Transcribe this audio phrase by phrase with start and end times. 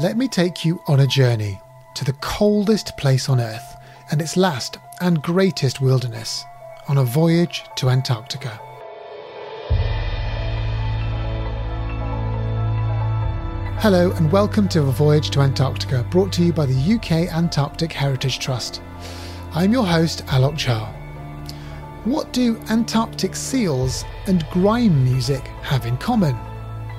[0.00, 1.60] Let me take you on a journey
[1.92, 3.76] to the coldest place on Earth
[4.10, 6.42] and its last and greatest wilderness
[6.88, 8.58] on a voyage to Antarctica.
[13.80, 17.92] Hello and welcome to A Voyage to Antarctica, brought to you by the UK Antarctic
[17.92, 18.80] Heritage Trust.
[19.52, 20.90] I'm your host, Alok Jha.
[22.06, 26.38] What do Antarctic seals and grime music have in common?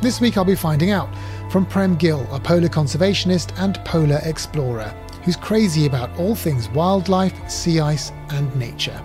[0.03, 1.09] This week I'll be finding out
[1.52, 7.52] from Prem Gill, a polar conservationist and polar explorer, who's crazy about all things wildlife,
[7.52, 9.03] sea ice, and nature.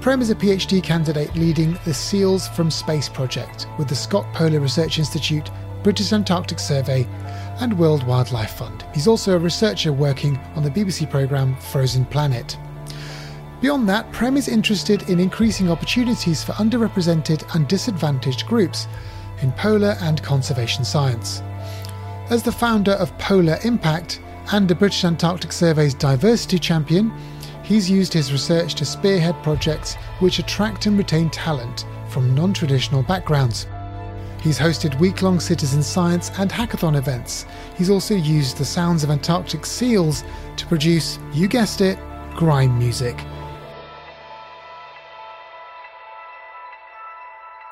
[0.00, 4.58] Prem is a PhD candidate leading the Seals from Space project with the Scott Polar
[4.58, 5.48] Research Institute,
[5.84, 7.06] British Antarctic Survey,
[7.60, 8.84] and World Wildlife Fund.
[8.92, 12.58] He's also a researcher working on the BBC programme Frozen Planet.
[13.60, 18.88] Beyond that, Prem is interested in increasing opportunities for underrepresented and disadvantaged groups
[19.40, 21.42] in polar and conservation science.
[22.28, 24.20] As the founder of Polar Impact
[24.50, 27.12] and the British Antarctic Survey's diversity champion,
[27.62, 33.04] he's used his research to spearhead projects which attract and retain talent from non traditional
[33.04, 33.68] backgrounds.
[34.42, 37.46] He's hosted week long citizen science and hackathon events.
[37.76, 40.24] He's also used the sounds of Antarctic seals
[40.56, 41.96] to produce, you guessed it,
[42.34, 43.16] grime music.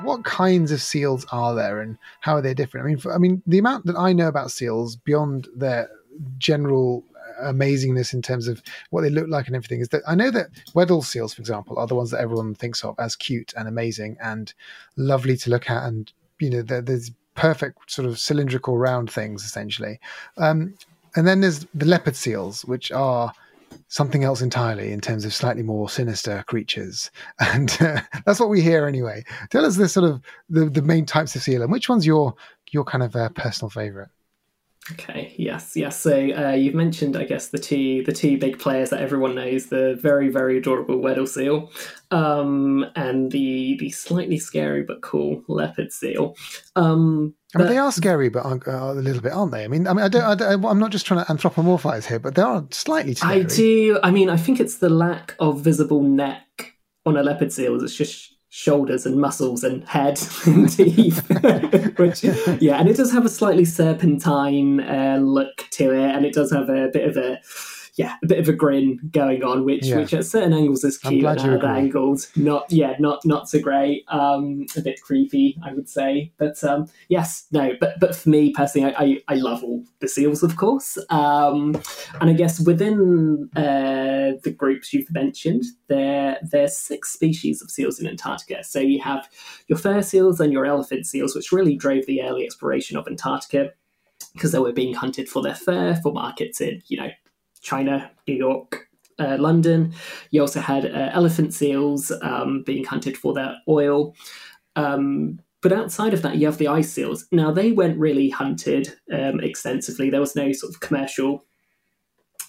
[0.05, 2.85] What kinds of seals are there, and how are they different?
[2.85, 5.89] I mean, for, I mean, the amount that I know about seals beyond their
[6.37, 7.03] general
[7.43, 8.61] amazingness in terms of
[8.91, 11.77] what they look like and everything is that I know that Weddell seals, for example,
[11.77, 14.53] are the ones that everyone thinks of as cute and amazing and
[14.95, 19.99] lovely to look at, and you know, there's perfect sort of cylindrical round things essentially.
[20.37, 20.75] Um,
[21.15, 23.33] and then there's the leopard seals, which are
[23.87, 28.61] something else entirely in terms of slightly more sinister creatures, and uh, that's what we
[28.61, 29.23] hear anyway.
[29.49, 32.35] Tell us the sort of the, the main types of seal, and which one's your
[32.71, 34.09] your kind of uh, personal favorite?
[34.91, 35.33] Okay.
[35.37, 35.75] Yes.
[35.75, 35.99] Yes.
[35.99, 39.65] So uh, you've mentioned, I guess, the two the two big players that everyone knows:
[39.67, 41.71] the very very adorable Weddell seal,
[42.11, 46.35] um, and the the slightly scary but cool leopard seal.
[46.75, 49.63] Um, I mean, they are scary, but uh, a little bit, aren't they?
[49.63, 52.35] I mean, I mean, I don't, I am not just trying to anthropomorphize here, but
[52.35, 53.39] they are slightly scary.
[53.39, 53.99] I do.
[54.03, 56.75] I mean, I think it's the lack of visible neck
[57.07, 57.81] on a leopard seal.
[57.83, 61.27] It's just shoulders and muscles and head and teeth.
[61.97, 66.33] Which, yeah, and it does have a slightly serpentine uh, look to it, and it
[66.33, 67.41] does have a bit of a
[67.97, 69.97] yeah, a bit of a grin going on, which Yeah.
[69.99, 73.59] which at certain angles is cute, and at other angles not yeah, not not so
[73.59, 74.03] great.
[74.09, 76.33] Um, a bit creepy, I would say.
[76.37, 80.09] But um, yes, no, but but for me personally, I, I, I love all the
[80.09, 80.97] seals, of course.
[81.09, 81.81] Um,
[82.19, 87.99] and I guess within uh, the groups you've mentioned, there there's six species of seals
[87.99, 88.63] in Antarctica.
[88.65, 89.29] So you have
[89.67, 93.71] your fur seals and your elephant seals, which really drove the early exploration of Antarctica
[94.33, 97.09] because they were being hunted for their fur for markets in you know
[97.65, 98.87] China, New York,
[99.19, 99.93] uh, London.
[100.31, 104.15] You also had uh, elephant seals um, being hunted for their oil.
[104.75, 107.25] Um, but outside of that, you have the ice seals.
[107.31, 110.09] Now, they weren't really hunted um, extensively.
[110.09, 111.43] There was no sort of commercial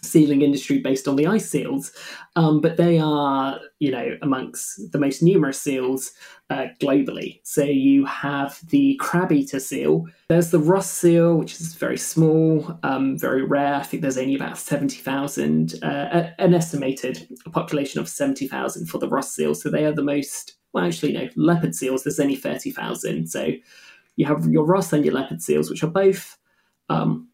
[0.03, 1.93] sealing industry based on the ice seals,
[2.37, 6.13] um, but they are, you know, amongst the most numerous seals
[6.51, 7.41] uh, globally.
[7.45, 10.07] So you have the crab eater seal.
[10.29, 13.75] There's the Ross seal, which is very small, um, very rare.
[13.75, 19.35] I think there's only about 70,000, uh, an estimated population of 70,000 for the Ross
[19.35, 19.55] seal.
[19.55, 23.27] So they are the most, well, actually, no, leopard seals, there's only 30,000.
[23.29, 23.53] So
[24.17, 26.39] you have your Ross and your leopard seals, which are both
[26.89, 27.29] um,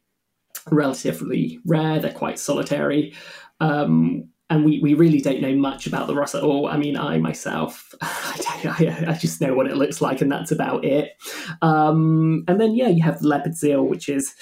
[0.70, 1.98] relatively rare.
[1.98, 3.14] They're quite solitary.
[3.60, 6.66] Um, and we, we really don't know much about the Ross at all.
[6.66, 10.84] I mean, I myself, I, I, just know what it looks like, and that's about
[10.84, 11.12] it.
[11.62, 14.34] Um, and then, yeah, you have the leopard seal, which is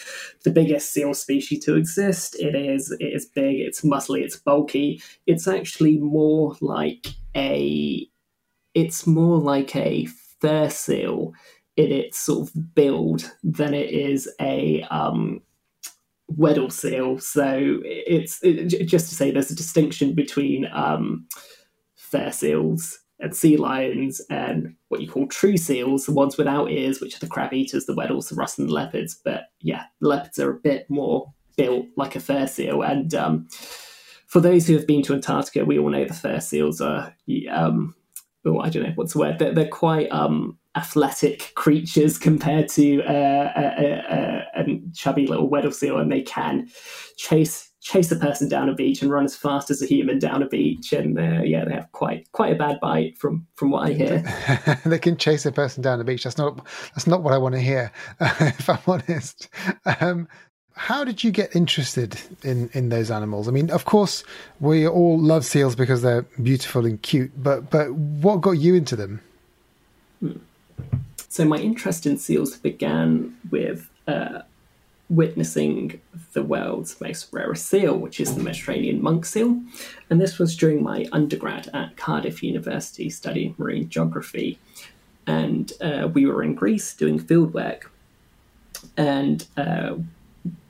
[0.43, 2.35] the biggest seal species to exist.
[2.41, 5.01] It is it is big, it's muscly, it's bulky.
[5.29, 7.07] It's actually more like
[7.37, 8.05] a
[8.75, 10.07] it's more like a
[10.41, 11.35] fur seal
[11.77, 15.41] in its sort of build than it is a um,
[16.37, 17.19] Weddell seal.
[17.19, 21.27] So it's it, just to say there's a distinction between um,
[21.97, 27.01] fur seals and sea lions and what you call true seals, the ones without ears,
[27.01, 29.21] which are the crab eaters, the Weddells, the Ross, and the leopards.
[29.25, 32.83] But yeah, leopards are a bit more built like a fur seal.
[32.83, 33.49] And um,
[34.27, 37.15] for those who have been to Antarctica, we all know the fur seals are,
[37.51, 37.95] um,
[38.47, 39.39] oh, I don't know what's the word.
[39.39, 45.73] They're, they're quite um, athletic creatures compared to uh, a, a, a, chubby little Weddell
[45.73, 46.69] seal, and they can
[47.17, 50.43] chase chase a person down a beach and run as fast as a human down
[50.43, 50.93] a beach.
[50.93, 54.79] And uh, yeah, they have quite quite a bad bite from from what I hear.
[54.87, 56.25] they can chase a person down a beach.
[56.25, 56.65] That's not
[56.95, 57.91] that's not what I want to hear,
[58.21, 59.49] if I'm honest.
[60.01, 60.29] Um,
[60.75, 63.49] how did you get interested in in those animals?
[63.49, 64.23] I mean, of course,
[64.61, 68.95] we all love seals because they're beautiful and cute, but but what got you into
[68.95, 69.21] them?
[70.21, 70.37] Hmm.
[71.29, 74.43] So my interest in seals began with uh,
[75.09, 76.01] witnessing
[76.33, 79.61] the world's most rarest seal, which is the Mediterranean monk seal.
[80.09, 84.59] And this was during my undergrad at Cardiff University studying marine geography.
[85.27, 87.83] And uh, we were in Greece doing fieldwork.
[88.97, 89.97] And uh,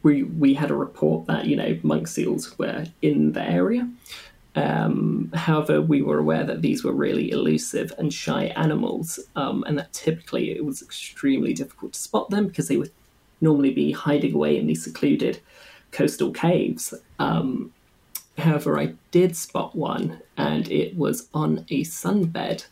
[0.02, 3.88] we, we had a report that, you know, monk seals were in the area.
[4.56, 9.79] Um, however, we were aware that these were really elusive and shy animals, um, and
[9.79, 12.93] that typically it was extremely difficult to spot them because they would
[13.41, 15.41] normally be hiding away in these secluded
[15.93, 16.93] coastal caves.
[17.19, 17.73] Um,
[18.38, 22.67] however, I did spot one, and it was on a sunbed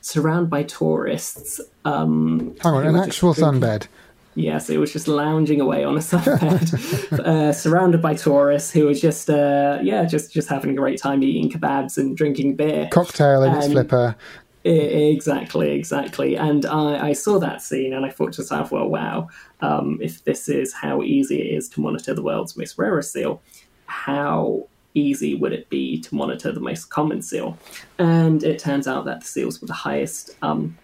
[0.00, 1.60] surrounded by tourists.
[1.84, 3.86] Um, Hang on, an actual sunbed.
[4.34, 8.94] Yes, it was just lounging away on a sunbed, uh, surrounded by tourists who were
[8.94, 12.88] just, uh, yeah, just just having a great time eating kebabs and drinking beer.
[12.90, 14.16] Cocktail in its flipper.
[14.64, 16.36] Exactly, exactly.
[16.36, 19.28] And I, I, saw that scene and I thought to myself, well, wow,
[19.60, 23.42] um, if this is how easy it is to monitor the world's most rarest seal,
[23.86, 27.58] how easy would it be to monitor the most common seal?
[27.98, 30.78] And it turns out that the seals with the highest um,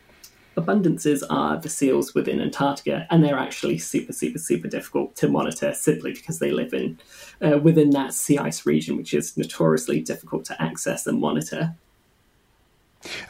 [0.60, 5.72] abundances are the seals within Antarctica, and they're actually super, super, super difficult to monitor
[5.75, 6.99] simply because they live in
[7.40, 11.75] uh, within that sea ice region, which is notoriously difficult to access and monitor.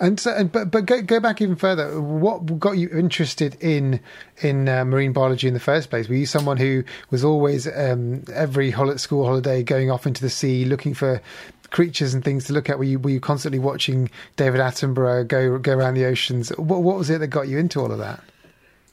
[0.00, 2.00] And so, but but go, go back even further.
[2.00, 4.00] What got you interested in
[4.40, 6.08] in uh, marine biology in the first place?
[6.08, 10.30] Were you someone who was always um, every hol- school holiday going off into the
[10.30, 11.20] sea looking for
[11.70, 12.78] creatures and things to look at?
[12.78, 16.50] Were you were you constantly watching David Attenborough go go around the oceans?
[16.50, 18.22] What what was it that got you into all of that?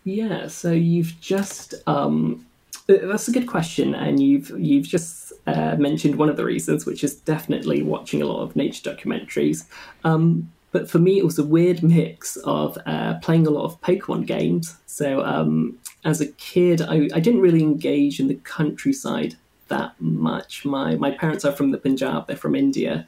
[0.04, 2.45] Yeah, so you've just um,
[2.88, 7.04] that's a good question, and you've you've just uh, mentioned one of the reasons, which
[7.04, 9.66] is definitely watching a lot of nature documentaries.
[10.04, 13.80] Um, but for me, it was a weird mix of uh, playing a lot of
[13.81, 14.76] Pokemon games.
[14.85, 20.66] So um, as a kid, I, I didn't really engage in the countryside that much.
[20.66, 23.07] My my parents are from the Punjab; they're from India,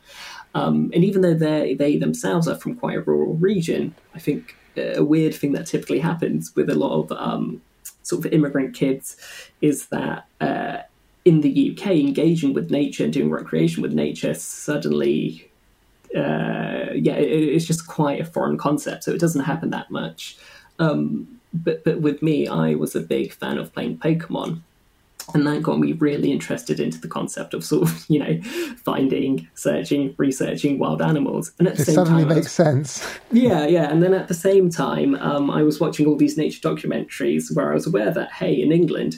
[0.54, 4.56] um, and even though they they themselves are from quite a rural region, I think
[4.78, 7.62] a weird thing that typically happens with a lot of um,
[8.04, 9.18] sort of immigrant kids
[9.62, 10.28] is that.
[10.42, 10.80] Uh,
[11.26, 15.52] in the UK, engaging with nature and doing recreation with nature suddenly,
[16.16, 19.04] uh, yeah, it, it's just quite a foreign concept.
[19.04, 20.38] So it doesn't happen that much.
[20.80, 24.62] Um, but but with me, I was a big fan of playing Pokemon,
[25.34, 28.42] and that got me really interested into the concept of sort of you know
[28.84, 31.52] finding searching researching wild animals.
[31.60, 33.20] And at the it same suddenly time, makes was, sense.
[33.32, 33.92] Yeah yeah.
[33.92, 37.72] And then at the same time um, i was watching all these nature documentaries where
[37.72, 39.18] i was aware that hey in england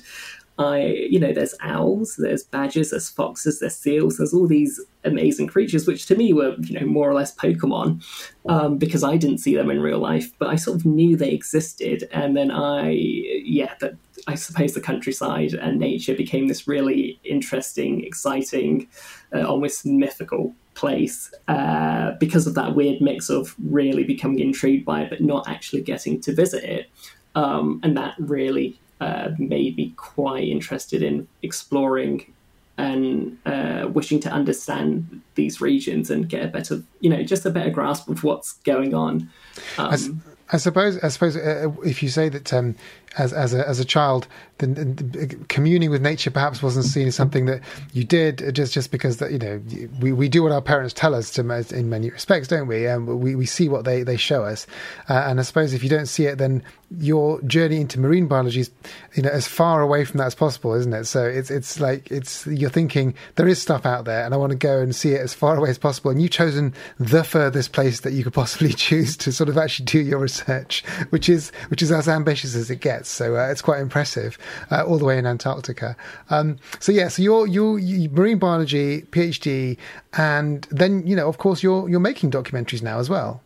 [0.59, 5.47] I, you know, there's owls, there's badgers, there's foxes, there's seals, there's all these amazing
[5.47, 8.03] creatures, which to me were, you know, more or less Pokemon,
[8.49, 11.31] um, because I didn't see them in real life, but I sort of knew they
[11.31, 12.09] existed.
[12.11, 13.93] And then I, yeah, that
[14.27, 18.89] I suppose the countryside and nature became this really interesting, exciting,
[19.33, 25.03] uh, almost mythical place uh, because of that weird mix of really becoming intrigued by
[25.03, 26.89] it, but not actually getting to visit it.
[27.35, 32.33] Um, and that really uh, made me quite interested in exploring
[32.77, 37.49] and uh, wishing to understand these regions and get a better, you know, just a
[37.49, 39.29] better grasp of what's going on.
[39.77, 42.75] Um, I, I, suppose, I suppose, uh, if you say that um,
[43.17, 44.27] as as a as a child,
[44.59, 47.61] the, the, communing with nature perhaps wasn't seen as something that
[47.93, 49.61] you did just just because that you know
[49.99, 52.85] we, we do what our parents tell us to in many respects, don't we?
[52.85, 54.67] And we, we see what they, they show us.
[55.09, 56.63] Uh, and I suppose if you don't see it, then
[56.97, 58.71] your journey into marine biology is
[59.15, 61.05] you know as far away from that as possible, isn't it?
[61.05, 64.51] So it's it's like it's you're thinking there is stuff out there, and I want
[64.51, 66.11] to go and see it as far away as possible.
[66.11, 69.85] And you've chosen the furthest place that you could possibly choose to sort of actually
[69.85, 72.98] do your research, which is which is as ambitious as it gets.
[73.07, 74.37] So uh, it's quite impressive,
[74.71, 75.95] uh, all the way in Antarctica.
[76.29, 79.77] Um, so yeah, so you're you marine biology PhD,
[80.13, 83.41] and then you know, of course, you're you're making documentaries now as well.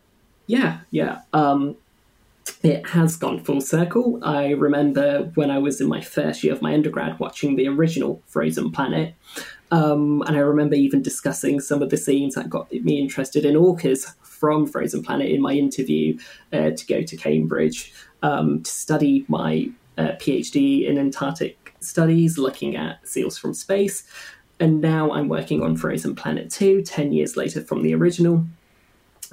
[0.46, 1.20] Yeah, yeah.
[1.32, 1.76] Um,
[2.62, 4.18] it has gone full circle.
[4.22, 8.22] I remember when I was in my first year of my undergrad watching the original
[8.26, 9.14] Frozen Planet.
[9.70, 13.54] Um, and I remember even discussing some of the scenes that got me interested in
[13.54, 16.18] orcas from Frozen Planet in my interview
[16.52, 17.92] uh, to go to Cambridge
[18.22, 24.04] um, to study my uh, PhD in Antarctic studies, looking at seals from space.
[24.60, 28.46] And now I'm working on Frozen Planet 2, 10 years later from the original.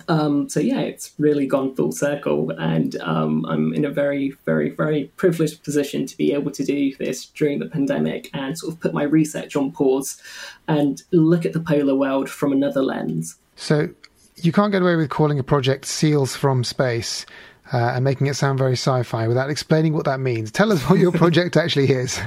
[0.08, 4.70] Um, so yeah, it's really gone full circle, and um, I'm in a very, very,
[4.70, 8.80] very privileged position to be able to do this during the pandemic and sort of
[8.80, 10.22] put my research on pause
[10.68, 13.38] and look at the polar world from another lens.
[13.56, 13.90] So
[14.38, 17.26] you can't get away with calling a project "Seals from Space."
[17.74, 20.52] uh, and making it sound very sci fi without explaining what that means.
[20.52, 22.20] Tell us what your project actually is.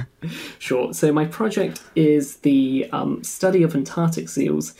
[0.59, 0.93] Sure.
[0.93, 4.73] So, my project is the um, study of Antarctic seals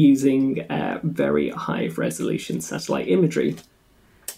[0.00, 3.56] using uh, very high resolution satellite imagery.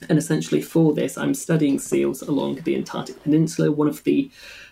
[0.09, 4.31] And essentially, for this, I'm studying seals along the Antarctic Peninsula, one of the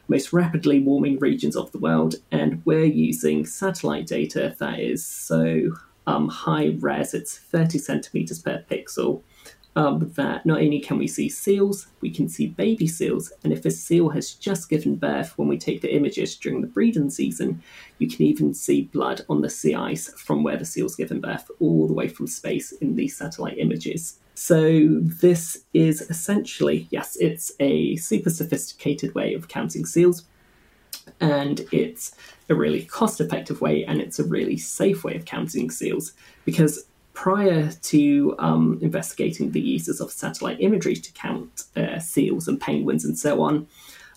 [0.08, 2.16] most rapidly warming regions of the world.
[2.32, 5.70] And we're using satellite data that is so
[6.06, 9.22] um, high res, it's 30 centimeters per pixel
[9.76, 13.32] um, that not only can we see seals, we can see baby seals.
[13.44, 16.66] And if a seal has just given birth, when we take the images during the
[16.66, 17.62] breeding season,
[17.98, 21.50] you can even see blood on the sea ice from where the seal's given birth,
[21.60, 24.18] all the way from space in these satellite images.
[24.34, 30.24] So, this is essentially, yes, it's a super sophisticated way of counting seals,
[31.20, 32.14] and it's
[32.48, 36.12] a really cost effective way and it's a really safe way of counting seals
[36.44, 36.84] because
[37.20, 43.04] prior to um, investigating the uses of satellite imagery to count uh, seals and penguins
[43.04, 43.66] and so on,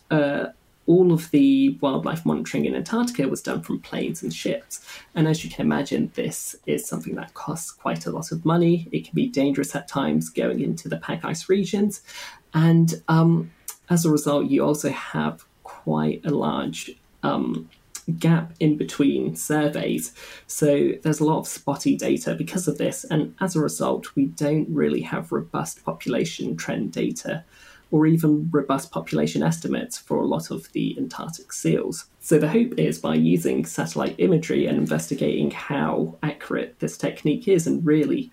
[0.09, 0.45] uh,
[0.85, 4.79] all of the wildlife monitoring in Antarctica was done from planes and ships.
[5.15, 8.87] And as you can imagine, this is something that costs quite a lot of money.
[8.93, 12.03] It can be dangerous at times going into the pack ice regions.
[12.53, 13.51] And um,
[13.89, 16.91] as a result, you also have quite a large
[17.21, 17.69] um,
[18.19, 20.13] gap in between surveys.
[20.47, 23.03] So there's a lot of spotty data because of this.
[23.05, 27.43] And as a result, we don't really have robust population trend data
[27.91, 32.05] or even robust population estimates for a lot of the Antarctic seals.
[32.21, 37.67] So the hope is by using satellite imagery and investigating how accurate this technique is
[37.67, 38.31] and really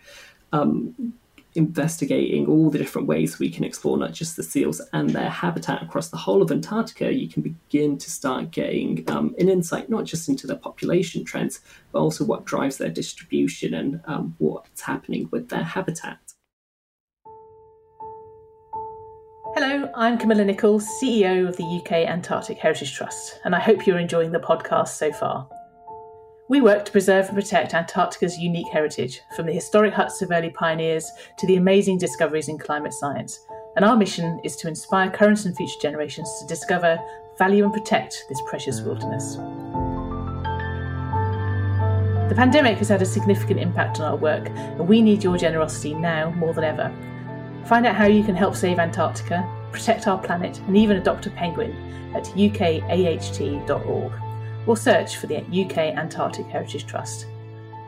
[0.53, 1.13] um,
[1.55, 5.83] investigating all the different ways we can explore not just the seals and their habitat
[5.83, 10.05] across the whole of Antarctica, you can begin to start getting um, an insight not
[10.05, 11.61] just into their population trends,
[11.93, 16.19] but also what drives their distribution and um, what's happening with their habitat.
[19.55, 23.99] Hello, I'm Camilla Nichols, CEO of the UK Antarctic Heritage Trust, and I hope you're
[23.99, 25.49] enjoying the podcast so far.
[26.51, 30.51] We work to preserve and protect Antarctica's unique heritage, from the historic huts of early
[30.51, 33.47] pioneers to the amazing discoveries in climate science.
[33.77, 36.99] And our mission is to inspire current and future generations to discover,
[37.39, 39.37] value, and protect this precious wilderness.
[42.29, 45.95] The pandemic has had a significant impact on our work, and we need your generosity
[45.95, 46.93] now more than ever.
[47.67, 51.31] Find out how you can help save Antarctica, protect our planet, and even adopt a
[51.31, 51.71] penguin
[52.17, 54.13] at ukaht.org
[54.71, 57.27] or search for the UK Antarctic Heritage Trust.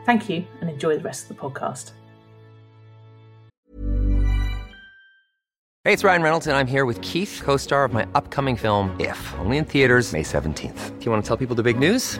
[0.05, 1.93] Thank you and enjoy the rest of the podcast.
[5.85, 8.93] Hey, it's Ryan Reynolds, and I'm here with Keith, co star of my upcoming film,
[8.99, 10.99] If, only in theaters, May 17th.
[10.99, 12.19] Do you want to tell people the big news?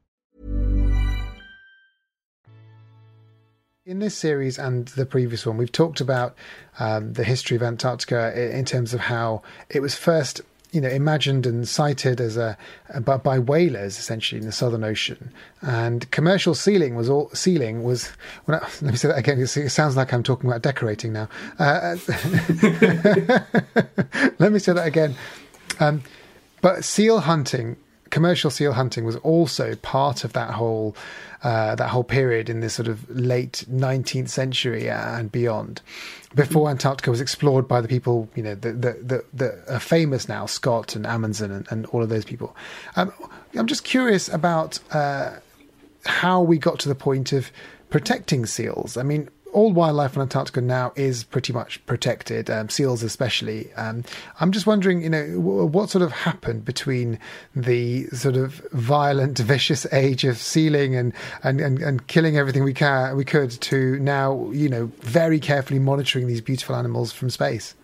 [3.83, 6.35] In this series and the previous one, we've talked about
[6.77, 10.39] um, the history of Antarctica i- in terms of how it was first,
[10.71, 12.55] you know, imagined and sighted as a
[12.99, 15.31] by, by whalers essentially in the Southern Ocean,
[15.63, 18.11] and commercial sealing was all sealing was.
[18.47, 19.39] I, let me say that again.
[19.39, 21.27] It sounds like I'm talking about decorating now.
[21.57, 21.95] Uh,
[24.37, 25.15] let me say that again.
[25.79, 26.03] Um,
[26.61, 27.77] but seal hunting,
[28.11, 30.95] commercial seal hunting, was also part of that whole
[31.43, 35.81] uh, that whole period in this sort of late 19th century and beyond,
[36.35, 41.05] before Antarctica was explored by the people you know that are famous now, Scott and
[41.05, 42.55] Amundsen and, and all of those people.
[42.95, 43.11] Um,
[43.55, 45.37] I'm just curious about uh,
[46.05, 47.51] how we got to the point of
[47.89, 48.95] protecting seals.
[48.95, 53.71] I mean, all wildlife on Antarctica now is pretty much protected, um, seals especially.
[53.73, 54.03] Um,
[54.39, 57.19] I'm just wondering, you know, w- what sort of happened between
[57.55, 62.73] the sort of violent, vicious age of sealing and, and, and, and killing everything we
[62.73, 67.75] can we could to now, you know, very carefully monitoring these beautiful animals from space.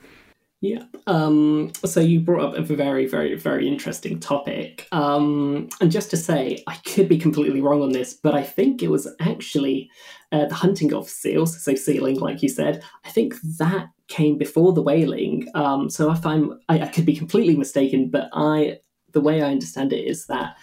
[0.59, 0.83] Yeah.
[1.05, 4.87] Um, so you brought up a very, very, very interesting topic.
[4.91, 8.81] Um, and just to say, I could be completely wrong on this, but I think
[8.81, 9.91] it was actually
[10.31, 12.83] uh, the hunting of seals, so sealing, like you said.
[13.05, 15.47] I think that came before the whaling.
[15.53, 18.79] Um, so if I'm, I, I could be completely mistaken, but I,
[19.13, 20.55] the way I understand it is that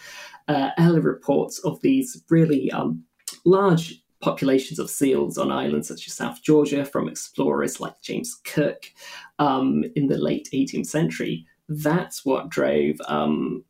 [0.49, 3.05] uh, early reports of these really um,
[3.45, 8.87] large populations of seals on islands such as South Georgia from explorers like James Cook
[9.39, 11.47] um, in the late 18th century.
[11.69, 13.65] That's what drove um,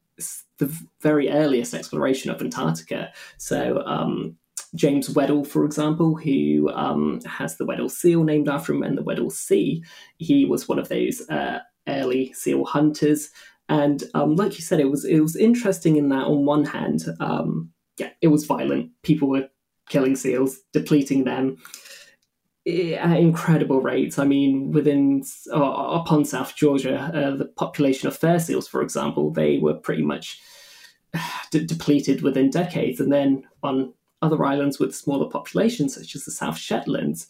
[0.59, 3.13] the very earliest exploration of Antarctica.
[3.37, 4.37] So, um,
[4.77, 9.03] James Weddell, for example, who um, has the Weddell seal named after him and the
[9.03, 9.85] Weddell Sea,
[10.19, 13.31] he was one of those uh, early seal hunters.
[13.69, 17.05] And um, like you said, it was it was interesting in that on one hand,
[17.21, 18.91] um, yeah, it was violent.
[19.03, 19.49] People were
[19.89, 21.59] killing seals, depleting them
[22.67, 24.19] at incredible rates.
[24.19, 29.31] I mean, within uh, upon South Georgia, uh, the population of fur seals, for example,
[29.31, 30.41] they were pretty much
[31.51, 33.01] de- depleted within decades.
[33.01, 33.93] And then on
[34.23, 37.27] other islands with smaller populations, such as the South Shetlands,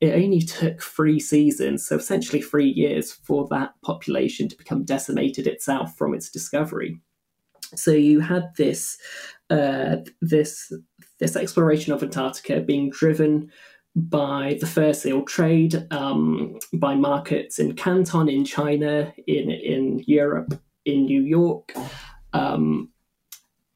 [0.00, 5.46] it only took three seasons, so essentially three years, for that population to become decimated
[5.46, 6.98] itself from its discovery.
[7.74, 8.96] So you had this
[9.50, 10.72] uh, this
[11.18, 13.50] this exploration of Antarctica being driven
[13.96, 20.54] by the fur seal trade, um, by markets in Canton, in China, in in Europe,
[20.84, 21.74] in New York.
[22.32, 22.90] Um,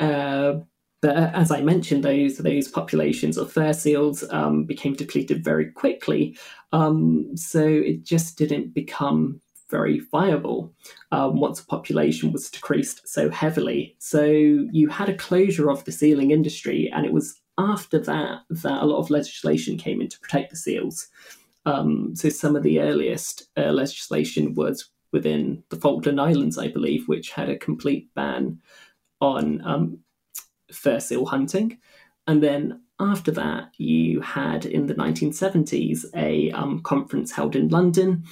[0.00, 0.54] uh,
[1.02, 6.38] but as I mentioned, those those populations of fur seals um, became depleted very quickly,
[6.72, 10.72] um, so it just didn't become very viable
[11.12, 13.96] um, once the population was decreased so heavily.
[13.98, 18.82] So you had a closure of the sealing industry, and it was after that that
[18.82, 21.08] a lot of legislation came in to protect the seals.
[21.66, 27.08] Um, so some of the earliest uh, legislation was within the Falkland Islands, I believe,
[27.08, 28.58] which had a complete ban
[29.20, 29.98] on um,
[30.72, 31.78] fur seal hunting.
[32.26, 38.24] And then after that, you had in the 1970s a um, conference held in London.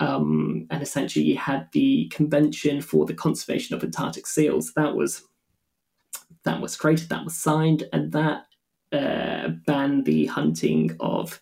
[0.00, 4.72] Um, and essentially, you had the Convention for the Conservation of Antarctic Seals.
[4.74, 5.22] That was
[6.44, 8.46] that was created, that was signed, and that
[8.92, 11.40] uh, banned the hunting of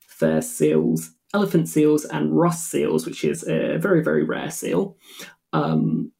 [0.00, 4.96] fur seals, elephant seals, and Ross seals, which is a very very rare seal.
[5.52, 6.10] Um,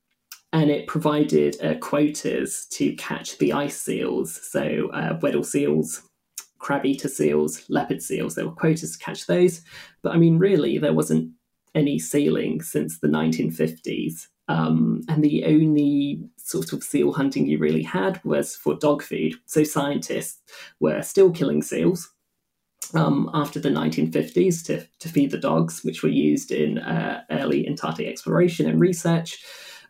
[0.53, 6.03] and it provided uh, quotas to catch the ice seals, so uh, Weddell seals,
[6.59, 8.37] crab eater seals, leopard seals.
[8.37, 9.63] There were quotas to catch those,
[10.03, 11.33] but I mean, really, there wasn't
[11.75, 14.29] any sealing since the 1950s.
[14.47, 19.35] Um, and the only sort of seal hunting you really had was for dog food.
[19.47, 20.41] So scientists
[20.81, 22.11] were still killing seals
[22.93, 27.67] um, after the 1950s to, to feed the dogs, which were used in uh, early
[27.67, 29.43] Antarctic exploration and research.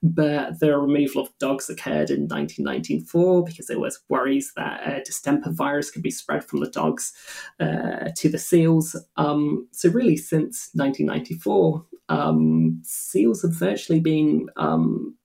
[0.06, 5.50] But the removal of dogs occurred in 1994 because there was worries that a distemper
[5.50, 7.14] virus could be spread from the dogs
[7.58, 8.94] uh, to the seals.
[9.16, 15.16] Um, so really, since 1994, um, seals have virtually been, um,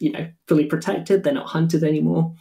[0.00, 1.24] you know, fully protected.
[1.24, 2.34] They're not hunted anymore,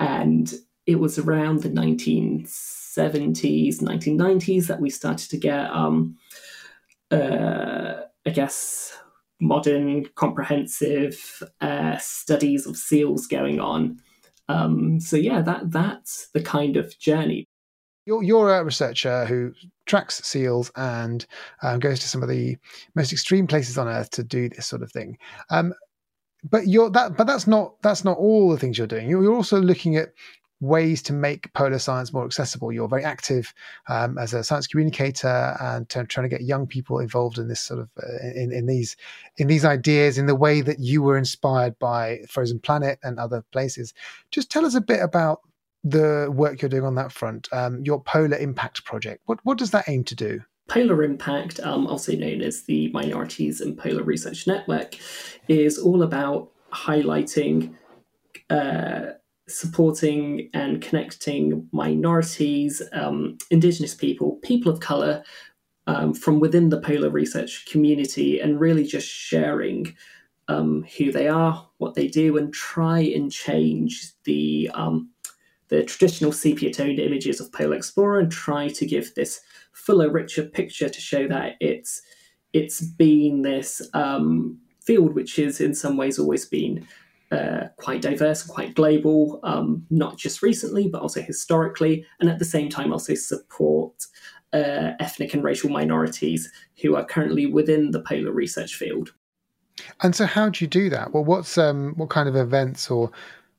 [0.00, 0.50] and
[0.86, 6.16] it was around the 1970s, 1990s that we started to get, um,
[7.10, 8.98] uh, I guess,
[9.40, 14.00] modern, comprehensive uh, studies of seals going on.
[14.48, 17.44] Um, so yeah, that that's the kind of journey.
[18.06, 19.52] You're, you're a researcher who
[19.84, 21.26] tracks seals and
[21.62, 22.56] um, goes to some of the
[22.94, 25.18] most extreme places on Earth to do this sort of thing.
[25.50, 25.74] Um,
[26.50, 29.08] but you're that, but that's not that's not all the things you're doing.
[29.10, 30.12] You're, you're also looking at
[30.60, 32.72] ways to make polar science more accessible.
[32.72, 33.54] You're very active
[33.88, 37.60] um, as a science communicator and t- trying to get young people involved in this
[37.60, 38.96] sort of uh, in, in these
[39.36, 43.44] in these ideas in the way that you were inspired by Frozen Planet and other
[43.52, 43.94] places.
[44.30, 45.40] Just tell us a bit about
[45.84, 47.48] the work you're doing on that front.
[47.52, 49.22] Um, your Polar Impact project.
[49.26, 50.40] What what does that aim to do?
[50.68, 54.96] Polar Impact, um, also known as the Minorities in Polar Research Network,
[55.48, 57.74] is all about highlighting.
[58.50, 59.12] Uh,
[59.48, 65.24] supporting and connecting minorities, um, Indigenous people, people of colour
[65.86, 69.94] um, from within the polar research community, and really just sharing
[70.48, 75.10] um, who they are, what they do, and try and change the um,
[75.68, 79.40] the traditional sepia toned images of polar explorer, and try to give this
[79.72, 82.02] fuller, richer picture to show that it's
[82.52, 86.86] it's been this um, field which is in some ways always been
[87.30, 92.44] uh, quite diverse, quite global, um, not just recently, but also historically, and at the
[92.44, 93.94] same time also support
[94.52, 99.12] uh, ethnic and racial minorities who are currently within the polar research field.
[100.02, 101.12] And so, how do you do that?
[101.12, 103.10] Well, what's um, what kind of events or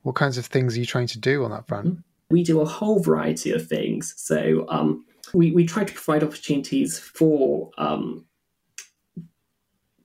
[0.03, 1.87] what kinds of things are you trying to do on that front?
[1.87, 2.01] Mm-hmm.
[2.31, 4.13] We do a whole variety of things.
[4.17, 8.25] So, um, we, we try to provide opportunities for um,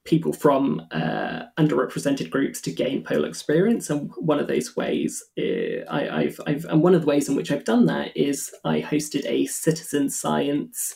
[0.05, 3.89] people from uh, underrepresented groups to gain polar experience.
[3.89, 7.37] And one of those ways, uh, I, have I've, and one of the ways in
[7.37, 10.95] which I've done that is I hosted a citizen science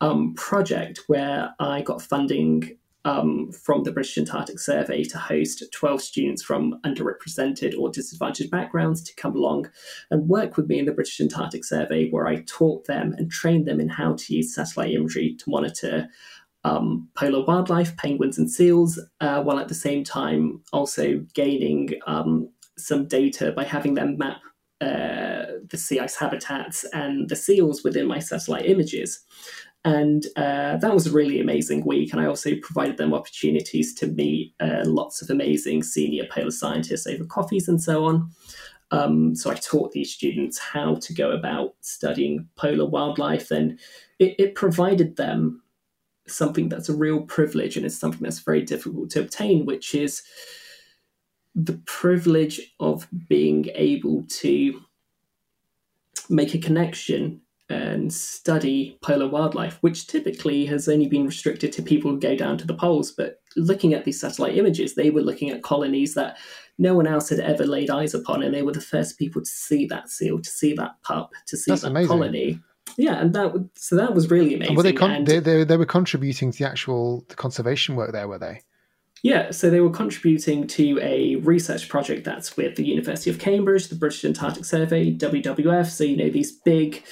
[0.00, 6.02] um, project where I got funding um, from the British Antarctic Survey to host 12
[6.02, 9.70] students from underrepresented or disadvantaged backgrounds to come along
[10.10, 13.66] and work with me in the British Antarctic Survey, where I taught them and trained
[13.66, 16.08] them in how to use satellite imagery to monitor
[16.66, 22.48] um, polar wildlife, penguins and seals, uh, while at the same time also gaining um,
[22.76, 24.40] some data by having them map
[24.80, 29.24] uh, the sea ice habitats and the seals within my satellite images.
[29.84, 32.12] And uh, that was a really amazing week.
[32.12, 37.06] And I also provided them opportunities to meet uh, lots of amazing senior polar scientists
[37.06, 38.30] over coffees and so on.
[38.90, 43.78] Um, so I taught these students how to go about studying polar wildlife, and
[44.18, 45.62] it, it provided them
[46.28, 50.22] something that's a real privilege and it's something that's very difficult to obtain, which is
[51.54, 54.80] the privilege of being able to
[56.28, 62.10] make a connection and study polar wildlife, which typically has only been restricted to people
[62.10, 63.10] who go down to the poles.
[63.10, 66.38] But looking at these satellite images, they were looking at colonies that
[66.78, 69.50] no one else had ever laid eyes upon, and they were the first people to
[69.50, 72.08] see that seal, to see that pup, to see That's that amazing.
[72.08, 72.60] colony
[72.96, 74.68] yeah, and that so that was really amazing.
[74.68, 77.96] And were they, con- and, they, they, they were contributing to the actual the conservation
[77.96, 78.62] work there, were they?
[79.22, 83.88] Yeah, so they were contributing to a research project that's with the University of Cambridge,
[83.88, 85.86] the British Antarctic Survey, WWF.
[85.86, 87.02] So you know these big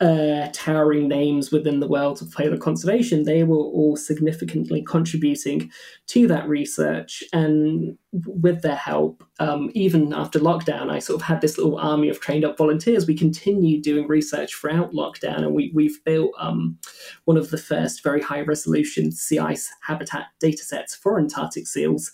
[0.00, 5.70] uh, towering names within the world of polar conservation, they were all significantly contributing
[6.08, 7.22] to that research.
[7.32, 12.08] And with their help, um, even after lockdown, I sort of had this little army
[12.08, 13.06] of trained up volunteers.
[13.06, 16.78] We continued doing research throughout lockdown, and we, we've built um,
[17.24, 22.12] one of the first very high resolution sea ice habitat data sets for Antarctic seals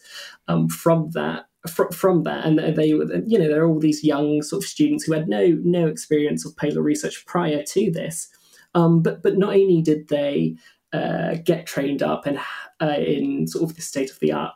[0.49, 4.03] um, from that from, from that and they were you know there are all these
[4.03, 8.29] young sort of students who had no no experience of polar research prior to this.
[8.75, 10.57] Um, but but not only did they
[10.93, 12.39] uh, get trained up and
[12.81, 14.55] uh, in sort of the state of the art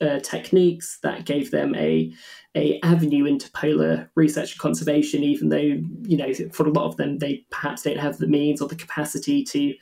[0.00, 2.12] uh, techniques that gave them a
[2.56, 5.56] a avenue into polar research and conservation even though
[6.02, 8.74] you know for a lot of them they perhaps don't have the means or the
[8.74, 9.74] capacity to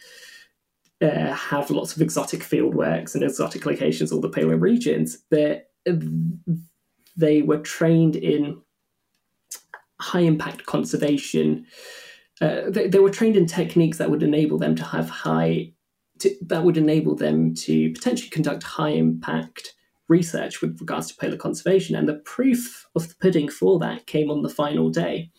[1.03, 5.72] uh, have lots of exotic fieldworks and exotic locations, all the polar regions, but
[7.17, 8.61] they were trained in
[10.01, 11.67] high impact conservation.
[12.41, 15.73] Uh, they, they, were trained in techniques that would enable them to have high,
[16.19, 19.75] to, that would enable them to potentially conduct high impact
[20.09, 21.95] research with regards to polar conservation.
[21.95, 25.31] And the proof of the pudding for that came on the final day.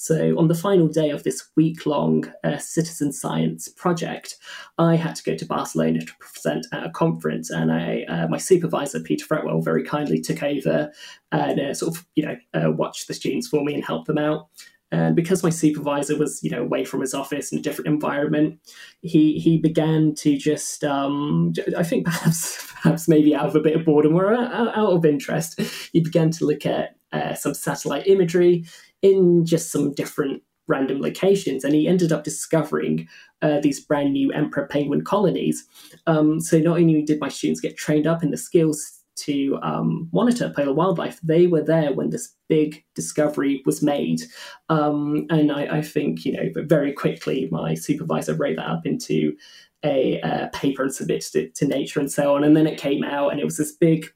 [0.00, 4.36] So, on the final day of this week long uh, citizen science project,
[4.78, 8.38] I had to go to Barcelona to present at a conference, and I, uh, my
[8.38, 10.92] supervisor, Peter Fretwell, very kindly took over
[11.32, 14.18] and uh, sort of, you know, uh, watched the students for me and helped them
[14.18, 14.46] out.
[14.92, 18.60] And because my supervisor was, you know, away from his office in a different environment,
[19.02, 23.74] he he began to just, um, I think perhaps perhaps maybe out of a bit
[23.74, 25.60] of boredom or out, out of interest,
[25.92, 28.64] he began to look at uh, some satellite imagery
[29.02, 33.08] in just some different random locations, and he ended up discovering
[33.42, 35.66] uh, these brand new emperor penguin colonies.
[36.06, 40.08] Um, so not only did my students get trained up in the skills to um,
[40.12, 44.22] monitor polar wildlife, they were there when this big discovery was made.
[44.68, 49.36] Um, and I, I, think, you know, very quickly, my supervisor wrote that up into
[49.84, 52.44] a, a paper and submitted it to Nature and so on.
[52.44, 54.12] And then it came out, and it was this big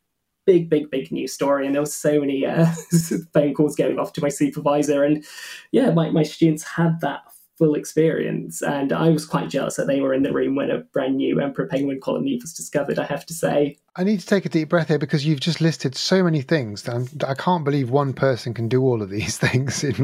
[0.47, 1.67] big, big, big news story.
[1.67, 2.67] And there was so many uh,
[3.33, 5.05] phone calls going off to my supervisor.
[5.05, 5.25] And
[5.71, 7.23] yeah, my, my students had that
[7.63, 8.61] full experience.
[8.61, 11.41] And I was quite jealous that they were in the room when a brand new
[11.41, 13.79] emperor penguin colony was discovered, I have to say.
[13.95, 16.89] I need to take a deep breath here because you've just listed so many things.
[16.89, 19.95] I'm, I can not believe one person can do all of these things in,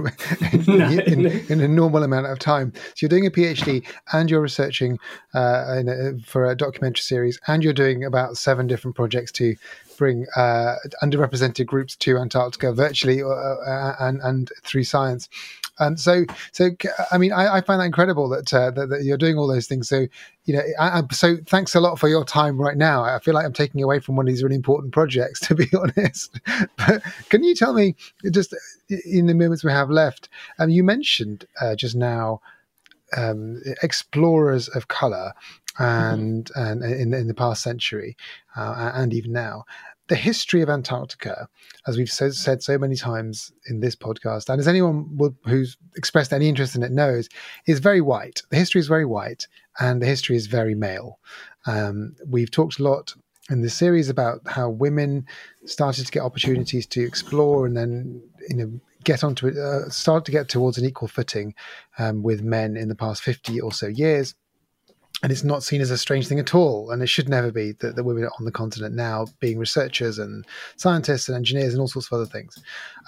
[0.52, 2.72] in, no, in, in, a normal amount of time.
[2.76, 4.96] So you're doing a PhD and you're researching
[5.34, 9.56] uh, a, for a documentary series, and you're doing about seven different projects to
[9.96, 15.28] bring uh, underrepresented groups to Antarctica virtually uh, uh, and, and through science.
[15.78, 16.70] And so, so
[17.10, 19.66] I mean, I, I find that incredible that, uh, that, that you're doing all those
[19.66, 19.88] things.
[19.88, 20.06] So,
[20.44, 23.04] you know, I, so thanks a lot for your time right now.
[23.04, 25.66] I feel like I'm taking away from one of these really important projects, to be
[25.76, 26.40] honest.
[26.76, 27.94] But can you tell me,
[28.30, 28.54] just
[29.04, 32.40] in the moments we have left, um, you mentioned uh, just now
[33.16, 35.32] um, explorers of color
[35.78, 36.82] and mm-hmm.
[36.82, 38.16] and in, in the past century
[38.56, 39.64] uh, and even now
[40.08, 41.48] the history of Antarctica,
[41.86, 45.76] as we've so, said so many times in this podcast, and as anyone will, who's
[45.96, 47.28] expressed any interest in it knows,
[47.66, 48.42] is very white.
[48.50, 49.46] The history is very white,
[49.78, 51.18] and the history is very male.
[51.66, 53.14] Um, we've talked a lot
[53.50, 55.26] in the series about how women
[55.64, 60.24] started to get opportunities to explore, and then you know get onto it, uh, start
[60.24, 61.54] to get towards an equal footing
[61.98, 64.34] um, with men in the past fifty or so years
[65.22, 66.90] and it's not seen as a strange thing at all.
[66.90, 70.46] And it should never be that, that women on the continent now being researchers and
[70.76, 72.56] scientists and engineers and all sorts of other things.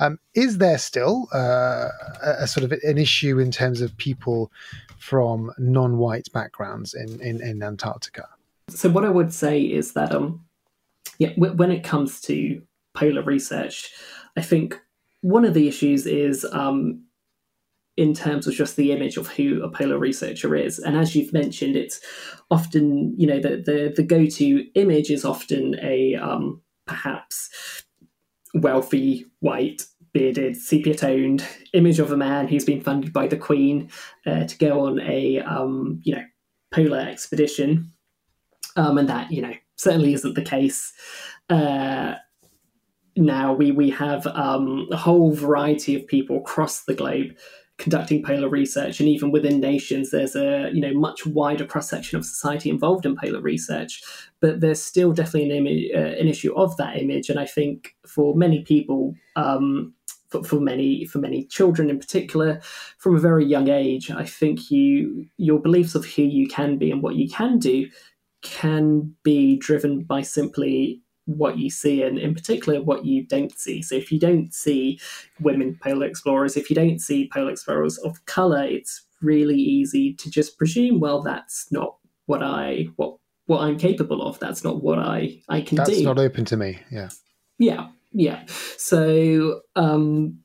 [0.01, 1.89] Um, is there still uh,
[2.23, 4.51] a, a, sort of an issue in terms of people
[4.99, 8.29] from non-white backgrounds in, in, in Antarctica?
[8.71, 10.45] So what I would say is that um,
[11.19, 12.61] yeah, w- when it comes to
[12.95, 13.93] polar research,
[14.37, 14.81] I think
[15.21, 17.05] one of the issues is um,
[17.97, 20.79] in terms of just the image of who a polar researcher is.
[20.79, 22.01] And as you've mentioned, it's
[22.51, 27.51] often, you know, the the, the go to image is often a um, perhaps
[28.55, 33.91] wealthy, white, bearded, sepia toned image of a man who's been funded by the Queen
[34.27, 36.25] uh, to go on a, um, you know,
[36.73, 37.93] polar expedition.
[38.77, 40.93] Um, and that, you know, certainly isn't the case.
[41.49, 42.15] Uh,
[43.17, 47.37] now we we have um, a whole variety of people across the globe
[47.81, 52.19] conducting polar research and even within nations there's a you know much wider cross section
[52.19, 54.03] of society involved in polar research.
[54.41, 57.97] But there's still definitely an, image, uh, an issue of that image and i think
[58.07, 59.95] for many people um,
[60.29, 62.61] for, for many for many children in particular
[62.99, 66.91] from a very young age i think you your beliefs of who you can be
[66.91, 67.89] and what you can do
[68.43, 71.03] can be driven by simply
[71.37, 73.83] what you see and in particular what you don't see.
[73.83, 75.01] So if you don't see
[75.41, 80.31] women polar explorers if you don't see polar explorers of color it's really easy to
[80.31, 83.17] just presume well that's not what i what
[83.47, 84.39] what i'm capable of.
[84.39, 85.97] That's not what i i can that's do.
[85.97, 87.11] that's not open to me yeah.
[87.59, 88.45] Yeah yeah.
[88.77, 90.39] So um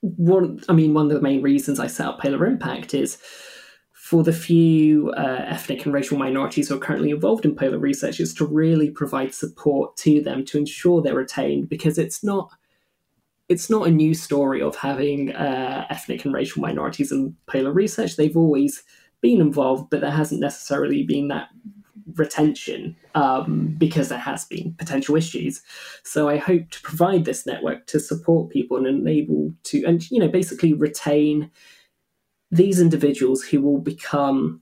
[0.00, 3.16] one i mean one of the main reasons i set up polar impact is
[4.14, 8.20] for the few uh, ethnic and racial minorities who are currently involved in polar research
[8.20, 12.48] is to really provide support to them to ensure they're retained because it's not
[13.48, 18.14] it's not a new story of having uh, ethnic and racial minorities in polar research.
[18.14, 18.84] They've always
[19.20, 21.48] been involved but there hasn't necessarily been that
[22.14, 25.60] retention um, because there has been potential issues.
[26.04, 30.20] So i hope to provide this network to support people and enable to and you
[30.20, 31.50] know basically retain
[32.54, 34.60] these individuals who will become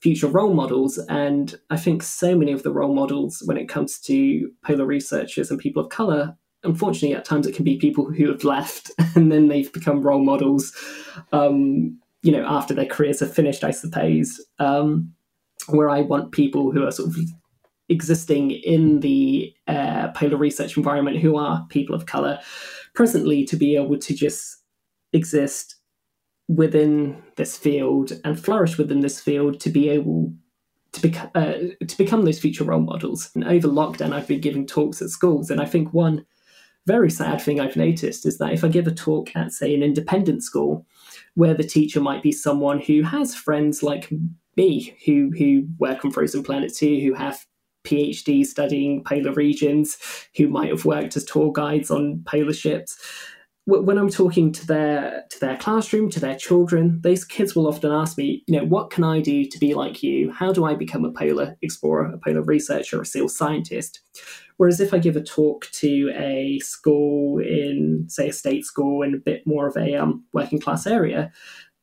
[0.00, 0.98] future role models.
[1.08, 5.50] And I think so many of the role models, when it comes to polar researchers
[5.50, 9.32] and people of color, unfortunately, at times it can be people who have left and
[9.32, 10.72] then they've become role models,
[11.32, 14.40] um, you know, after their careers are finished, I suppose.
[14.60, 15.12] Um,
[15.68, 17.16] where I want people who are sort of
[17.88, 22.38] existing in the uh, polar research environment who are people of color
[22.94, 24.58] presently to be able to just
[25.12, 25.76] exist
[26.54, 30.32] within this field and flourish within this field to be able
[30.92, 31.54] to, bec- uh,
[31.86, 33.30] to become those future role models.
[33.34, 36.26] And over lockdown, I've been giving talks at schools, and I think one
[36.86, 39.82] very sad thing I've noticed is that if I give a talk at, say, an
[39.82, 40.84] independent school,
[41.34, 44.10] where the teacher might be someone who has friends like
[44.56, 47.46] me who who work on Frozen Planet 2, who have
[47.84, 49.96] PhD studying polar regions,
[50.36, 52.98] who might have worked as tour guides on polar ships.
[53.64, 57.92] When I'm talking to their to their classroom, to their children, those kids will often
[57.92, 60.32] ask me, you know, what can I do to be like you?
[60.32, 64.00] How do I become a polar explorer, a polar researcher, a seal scientist?
[64.56, 69.14] Whereas if I give a talk to a school in, say, a state school in
[69.14, 71.32] a bit more of a um, working class area,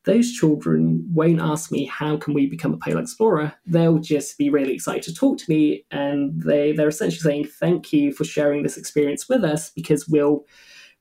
[0.04, 4.48] those children won't ask me how can we become a polar explorer they'll just be
[4.48, 8.62] really excited to talk to me and they they're essentially saying thank you for sharing
[8.62, 10.46] this experience with us because we'll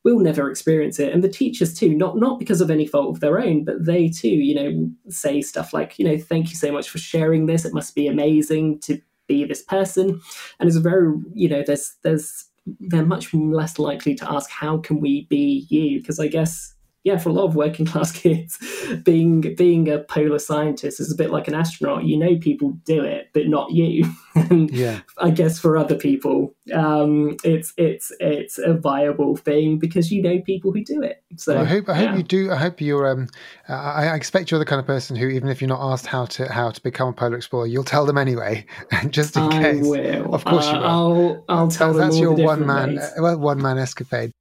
[0.03, 1.13] we'll never experience it.
[1.13, 4.09] And the teachers too not not because of any fault of their own but they
[4.09, 7.65] too you know say stuff like you know thank you so much for sharing this.
[7.65, 10.21] It must be amazing to be this person.
[10.59, 12.45] And it's a very you know there's there's
[12.81, 15.99] they're much less likely to ask how can we be you?
[15.99, 18.57] Because i guess yeah, for a lot of working class kids,
[19.03, 22.03] being being a polar scientist is a bit like an astronaut.
[22.03, 24.05] You know, people do it, but not you.
[24.35, 25.01] and yeah.
[25.17, 30.39] I guess for other people, um, it's it's it's a viable thing because you know
[30.41, 31.23] people who do it.
[31.37, 32.07] So well, I hope I yeah.
[32.09, 32.51] hope you do.
[32.51, 33.09] I hope you're.
[33.09, 33.27] Um,
[33.67, 36.25] I, I, expect you're the kind of person who, even if you're not asked how
[36.25, 38.65] to how to become a polar explorer, you'll tell them anyway,
[39.09, 39.85] just in I case.
[39.85, 40.33] Will.
[40.33, 40.85] Of course, uh, you will.
[40.85, 42.09] I'll I'll tell that's, them.
[42.09, 42.97] That's your one man.
[42.97, 43.11] Ways.
[43.17, 44.33] Well, one man escapade.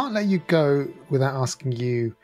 [0.00, 2.16] Can't let you go without asking you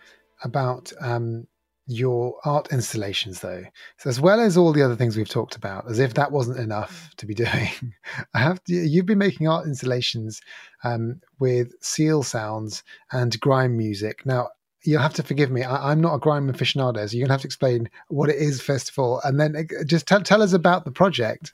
[0.45, 1.47] about um,
[1.87, 3.65] your art installations, though.
[3.99, 6.59] So, as well as all the other things we've talked about, as if that wasn't
[6.59, 7.93] enough to be doing,
[8.33, 10.41] I have to, you've been making art installations
[10.85, 14.25] um, with seal sounds and grime music.
[14.25, 14.49] Now,
[14.83, 15.63] you'll have to forgive me.
[15.63, 18.63] I, am not a grime aficionado, so you're gonna have to explain what it is
[18.63, 21.53] first of all, and then uh, just tell tell us about the project.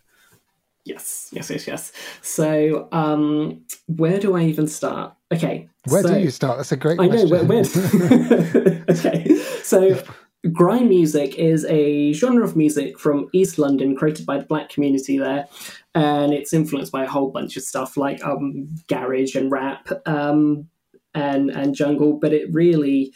[0.85, 1.93] Yes, yes, yes, yes.
[2.23, 5.15] So, um, where do I even start?
[5.33, 5.69] Okay.
[5.89, 6.57] Where so, do you start?
[6.57, 7.29] That's a great I question.
[7.29, 9.37] know, where, where Okay.
[9.63, 10.03] So,
[10.51, 15.19] grime music is a genre of music from East London created by the black community
[15.19, 15.47] there.
[15.95, 20.69] And it's influenced by a whole bunch of stuff like um, garage and rap um,
[21.15, 22.15] and, and jungle.
[22.15, 23.15] But it really,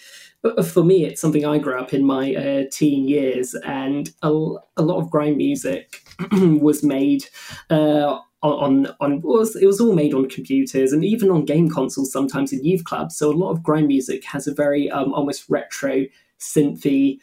[0.65, 3.55] for me, it's something I grew up in my uh, teen years.
[3.55, 4.29] And a,
[4.77, 6.06] a lot of grime music
[6.61, 7.27] was made
[7.71, 12.13] uh, on on was it was all made on computers and even on game consoles
[12.13, 13.17] sometimes in youth clubs.
[13.17, 16.07] So a lot of grime music has a very um, almost retro
[16.39, 17.19] synthy,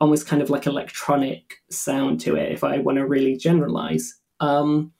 [0.00, 2.52] almost kind of like electronic sound to it.
[2.52, 4.14] If I want to really generalize.
[4.40, 4.92] Um,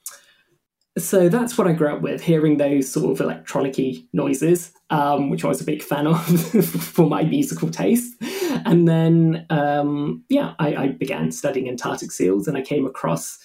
[0.97, 3.77] so that's what I grew up with, hearing those sort of electronic
[4.11, 8.15] noises, um, which I was a big fan of for my musical taste.
[8.49, 13.37] And then, um, yeah, I, I, began studying Antarctic seals and I came across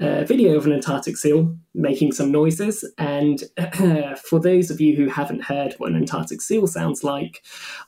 [0.00, 2.84] a video of an Antarctic seal making some noises.
[2.96, 3.42] And
[4.22, 7.42] for those of you who haven't heard what an Antarctic seal sounds like,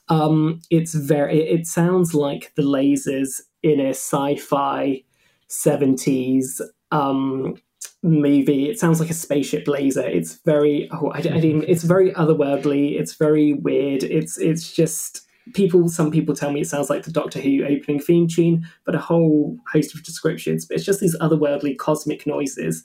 [0.09, 5.03] um, it's very, it sounds like the lasers in a sci fi
[5.49, 7.55] 70s um,
[8.03, 8.69] movie.
[8.69, 10.05] It sounds like a spaceship laser.
[10.05, 12.99] It's very, oh, I, I didn't, it's very otherworldly.
[12.99, 14.03] It's very weird.
[14.03, 15.21] It's, it's just,
[15.53, 18.95] people, some people tell me it sounds like the Doctor Who opening theme tune, but
[18.95, 20.65] a whole host of descriptions.
[20.65, 22.83] But it's just these otherworldly cosmic noises.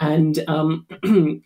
[0.00, 0.86] And um,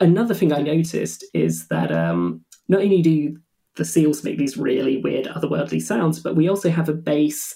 [0.00, 3.38] another thing I noticed is that um, not only do
[3.76, 7.54] the seals make these really weird otherworldly sounds, but we also have a base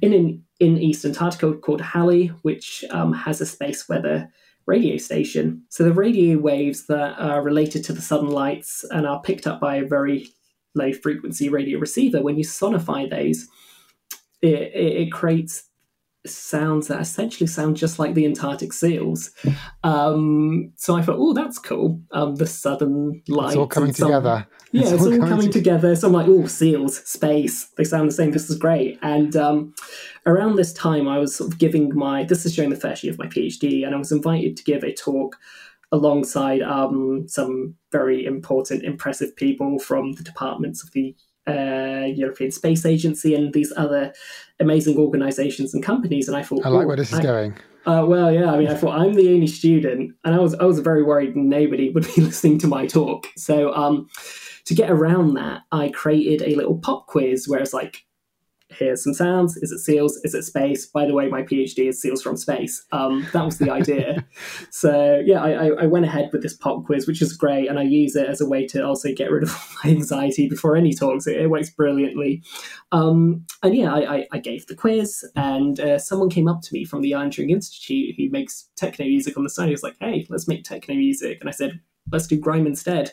[0.00, 4.30] in an, in East Antarctica called Halley, which um, has a space weather
[4.66, 5.62] radio station.
[5.68, 9.60] So the radio waves that are related to the southern lights and are picked up
[9.60, 10.28] by a very
[10.74, 13.46] low frequency radio receiver, when you sonify those,
[14.42, 15.64] it, it, it creates
[16.26, 19.30] sounds that essentially sound just like the Antarctic seals.
[19.82, 22.00] Um, so I thought, oh, that's cool.
[22.12, 23.52] Um, the southern lights.
[23.52, 24.46] It's all coming some, together.
[24.72, 25.94] Yeah, it's, It's all all coming coming, to- together.
[25.94, 27.66] So I'm like, oh, seals, space.
[27.76, 28.30] They sound the same.
[28.30, 28.98] This is great.
[29.02, 29.74] And um,
[30.26, 32.24] around this time, I was sort of giving my.
[32.24, 34.82] This is during the first year of my PhD, and I was invited to give
[34.82, 35.36] a talk
[35.94, 41.14] alongside um, some very important, impressive people from the departments of the
[41.46, 44.12] uh, European Space Agency and these other
[44.58, 46.26] amazing organizations and companies.
[46.28, 47.52] And I thought, I like "Oh, where this is I- going.
[47.86, 48.50] uh, well, yeah.
[48.52, 51.36] I mean, I thought I'm the only student, and I was I was very worried
[51.36, 53.26] nobody would be listening to my talk.
[53.36, 54.08] So, um,
[54.64, 58.04] to get around that, I created a little pop quiz where it's like,
[58.78, 59.56] here's some sounds.
[59.58, 60.16] Is it seals?
[60.24, 60.86] Is it space?
[60.86, 62.84] By the way, my PhD is seals from space.
[62.92, 64.26] Um, that was the idea.
[64.70, 67.82] so yeah, I, I, went ahead with this pop quiz, which is great, and I
[67.82, 69.50] use it as a way to also get rid of
[69.84, 71.26] my anxiety before any talks.
[71.26, 72.42] It, it works brilliantly.
[72.92, 76.72] Um, and yeah, I, I, I gave the quiz, and uh, someone came up to
[76.72, 79.66] me from the Iron Institute who makes techno music on the side.
[79.66, 83.12] He was like, "Hey, let's make techno music," and I said, "Let's do grime instead."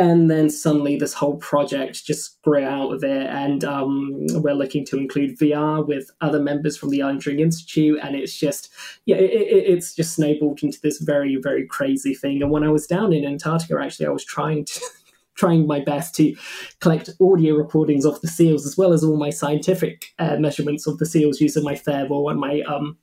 [0.00, 4.84] And then suddenly, this whole project just grew out of it, and um, we're looking
[4.86, 8.70] to include VR with other members from the Alan Turing Institute, and it's just,
[9.06, 12.42] yeah, it, it, it's just snowballed into this very, very crazy thing.
[12.42, 14.80] And when I was down in Antarctica, actually, I was trying to
[15.34, 16.34] trying my best to
[16.80, 20.98] collect audio recordings of the seals as well as all my scientific uh, measurements of
[20.98, 22.98] the seals using my thermal and my um,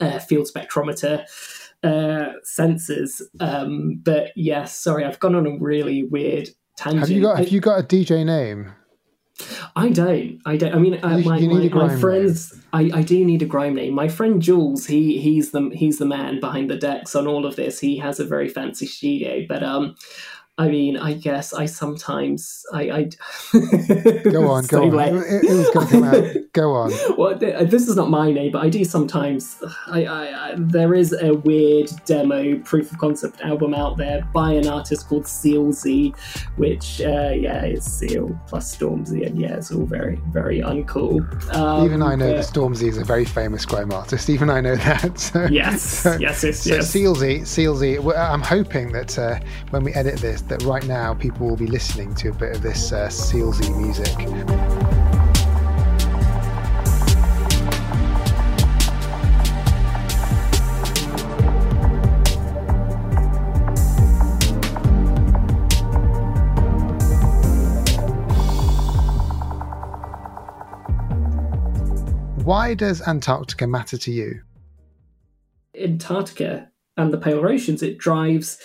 [0.00, 1.26] uh, field spectrometer
[1.84, 3.20] uh, sensors.
[3.40, 7.00] Um, but yes, sorry, I've gone on a really weird tangent.
[7.00, 8.72] Have you got I- Have you got a DJ name?
[9.74, 10.40] I don't.
[10.46, 10.74] I don't.
[10.74, 12.54] I mean, uh, You- my, you need a my, my friends.
[12.72, 13.92] I, I do need a grime name.
[13.92, 17.56] My friend Jules, he he's the he's the man behind the decks on all of
[17.56, 17.80] this.
[17.80, 19.96] He has a very fancy studio, but um,
[20.56, 23.02] I mean, I guess I sometimes I I
[24.30, 25.16] Go on, go on.
[25.16, 26.26] It, it was going to come out.
[26.54, 26.92] Go on.
[27.18, 29.60] well, this is not my name, but I do sometimes.
[29.88, 34.52] I, I, I there is a weird demo proof of concept album out there by
[34.52, 36.14] an artist called Sealsy,
[36.56, 41.18] which uh, yeah, is Seal plus Stormzy, and yeah, it's all very very uncool.
[41.52, 44.30] Um, Even I know but- that Stormzy is a very famous grime artist.
[44.30, 45.18] Even I know that.
[45.18, 46.92] So, Yes, so- yes, yes, So yes.
[46.94, 47.98] Sealsy, Sealsy.
[47.98, 49.40] well, I'm hoping that uh,
[49.70, 52.62] when we edit this, that right now people will be listening to a bit of
[52.62, 54.08] this uh, Sealsy music.
[72.44, 74.42] Why does Antarctica matter to you?
[75.80, 78.58] Antarctica and the polar oceans, it drives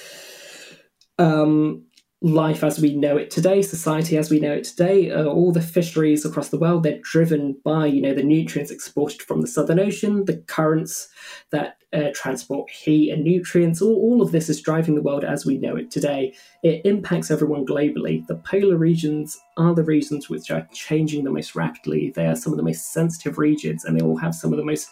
[1.19, 1.83] um,
[2.21, 5.11] life as we know it today, society as we know it today.
[5.11, 9.21] Uh, all the fisheries across the world, they're driven by you know the nutrients exported
[9.21, 11.07] from the Southern Ocean, the currents
[11.51, 13.81] that uh, transport heat and nutrients.
[13.81, 16.33] All, all of this is driving the world as we know it today.
[16.63, 18.25] It impacts everyone globally.
[18.27, 22.11] The polar regions are the regions which are changing the most rapidly.
[22.15, 24.65] They are some of the most sensitive regions, and they will have some of the
[24.65, 24.89] most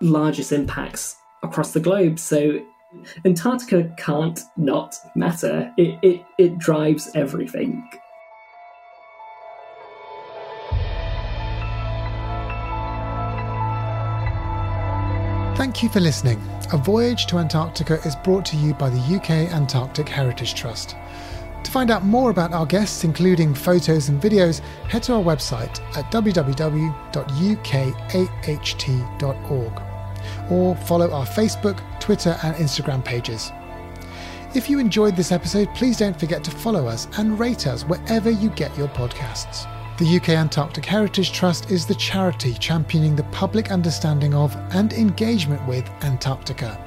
[0.00, 2.18] largest impacts across the globe.
[2.18, 2.60] So
[3.24, 5.72] Antarctica can't not matter.
[5.76, 7.88] It it, it drives everything.
[15.56, 16.40] Thank you for listening.
[16.72, 20.94] A Voyage to Antarctica is brought to you by the UK Antarctic Heritage Trust.
[21.64, 25.80] To find out more about our guests, including photos and videos, head to our website
[25.96, 26.68] at www.ukaht.org
[30.50, 33.52] or follow our Facebook, Twitter, and Instagram pages.
[34.54, 38.30] If you enjoyed this episode, please don't forget to follow us and rate us wherever
[38.30, 39.66] you get your podcasts.
[39.98, 45.66] The UK Antarctic Heritage Trust is the charity championing the public understanding of and engagement
[45.66, 46.82] with Antarctica.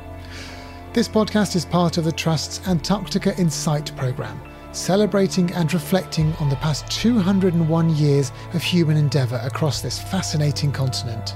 [0.93, 4.41] This podcast is part of the Trust's Antarctica Insight programme,
[4.71, 11.35] celebrating and reflecting on the past 201 years of human endeavour across this fascinating continent.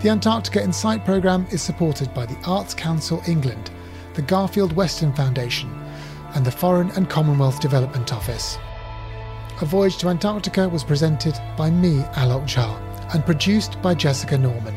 [0.00, 3.70] The Antarctica Insight programme is supported by the Arts Council England,
[4.14, 5.70] the Garfield Weston Foundation,
[6.34, 8.56] and the Foreign and Commonwealth Development Office.
[9.60, 14.74] A Voyage to Antarctica was presented by me, Alok Jha, and produced by Jessica Norman.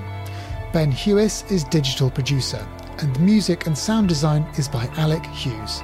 [0.74, 2.68] Ben Hewis is digital producer,
[2.98, 5.84] and the music and sound design is by Alec Hughes.